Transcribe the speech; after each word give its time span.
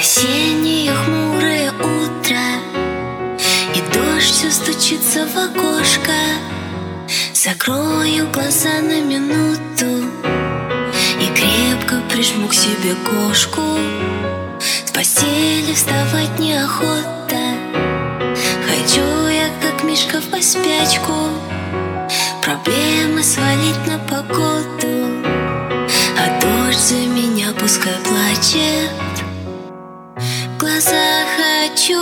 Осеннее 0.00 0.94
хмурое 0.94 1.72
утро 1.72 2.38
И 3.74 3.82
дождь 3.92 4.32
все 4.32 4.50
стучится 4.50 5.26
в 5.26 5.36
окошко. 5.36 6.14
Закрою 7.34 8.26
глаза 8.32 8.80
на 8.80 9.02
минуту 9.02 10.08
И 11.20 11.26
крепко 11.34 12.00
прижму 12.10 12.48
к 12.48 12.54
себе 12.54 12.94
кошку. 13.04 13.60
С 14.86 14.90
постели 14.90 15.74
вставать 15.74 16.38
неохота. 16.38 17.58
Хочу 18.66 19.04
я, 19.26 19.50
как 19.60 19.84
мишка 19.84 20.22
в 20.22 20.30
поспячку 20.30 21.12
Проблемы 22.42 23.22
свалить 23.22 23.86
на 23.86 23.98
погоду. 23.98 25.26
А 26.18 26.40
дождь 26.40 26.78
за 26.78 26.94
меня 26.94 27.52
пускай 27.52 27.92
плачет 28.02 29.09
глаза 30.60 31.24
хочу 31.38 31.96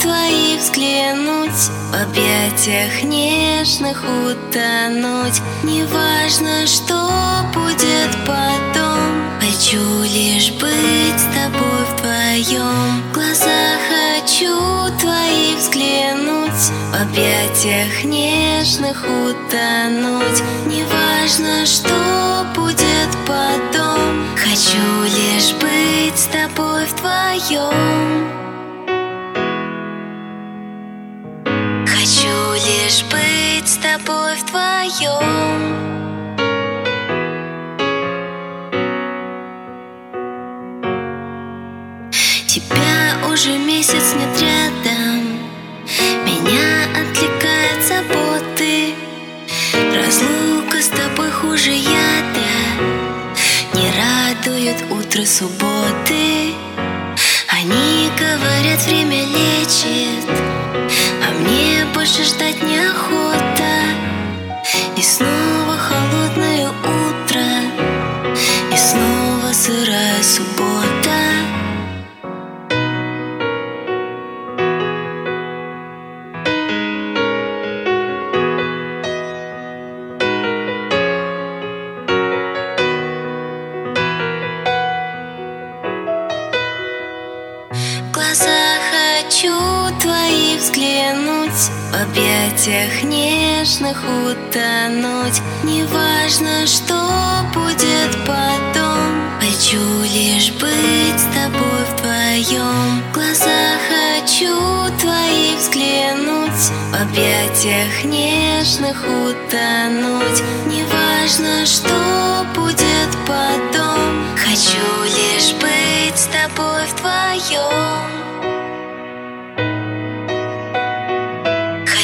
твои 0.00 0.56
взглянуть 0.56 1.68
В 1.90 2.02
объятиях 2.02 3.02
нежных 3.02 4.04
утонуть. 4.04 5.40
Неважно, 5.64 6.64
что 6.66 7.10
будет 7.52 8.10
потом 8.24 9.34
Хочу 9.40 10.02
лишь 10.02 10.52
быть 10.52 11.18
с 11.18 11.26
тобой 11.34 11.84
вдвоем. 11.90 13.02
В 13.02 13.14
глаза 13.14 13.78
хочу 13.90 14.96
твои 15.00 15.56
взглянуть 15.56 16.70
В 16.92 17.02
объятиях 17.02 18.04
нежных 18.04 19.04
утонуть. 19.04 20.42
Неважно, 20.66 21.66
что 21.66 22.23
Хочу 24.54 25.02
лишь 25.02 25.52
быть 25.54 26.16
с 26.16 26.26
тобой 26.26 26.84
вдвоем. 26.86 28.30
Хочу 31.84 32.52
лишь 32.64 33.02
быть 33.10 33.68
с 33.68 33.76
тобой 33.78 34.36
вдвоем. 34.36 35.74
Тебя 42.46 43.26
уже 43.32 43.58
месяц 43.58 44.14
нет 44.14 44.40
рядом. 44.40 45.36
Меня 46.24 46.84
отвлекают 46.92 47.82
заботы. 47.88 48.94
Разлука 49.96 50.80
с 50.80 50.90
тобой 50.90 51.32
хуже 51.32 51.72
яда 51.72 52.03
утро 55.14 55.26
субботы. 55.26 56.54
Они 57.48 58.10
говорят, 58.18 58.82
время 58.84 59.24
лечит 59.24 60.28
А 61.22 61.30
мне 61.38 61.84
больше 61.94 62.24
ждать 62.24 62.60
неохота 62.62 63.74
И 64.96 65.02
снова 65.02 65.76
холодное 65.76 66.68
утро 66.68 67.42
И 68.72 68.76
снова 68.76 69.52
сырая 69.52 70.22
суббота 70.22 70.73
хочу 89.44 90.00
твои 90.00 90.56
взглянуть 90.56 91.70
В 91.90 92.02
объятиях 92.02 93.02
нежных 93.04 94.02
утонуть. 94.04 95.40
Неважно, 95.62 96.66
что 96.66 96.94
будет 97.52 98.16
потом 98.26 99.40
Хочу 99.40 100.02
лишь 100.02 100.52
быть 100.52 101.18
с 101.18 101.26
тобой 101.34 101.84
вдвоем. 101.92 103.02
В 103.02 103.14
глаза 103.14 103.78
хочу 103.88 104.98
твои 105.00 105.56
взглянуть 105.56 106.70
В 106.90 107.02
объятиях 107.02 108.04
нежных 108.04 109.04
утонуть. 109.04 110.42
Неважно, 110.66 111.66
что 111.66 112.46
будет 112.54 113.10
потом 113.26 114.26
Хочу 114.36 115.04
лишь 115.04 115.52
быть 115.60 116.18
с 116.18 116.26
тобой 116.26 116.86
вдвоем 116.86 118.14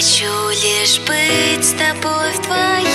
Хочу 0.00 0.49
лишь 0.49 0.99
быть 1.00 1.62
с 1.62 1.72
тобой 1.72 2.33
вдвоем 2.33 2.90